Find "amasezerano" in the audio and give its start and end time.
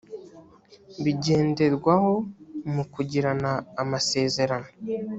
3.81-4.67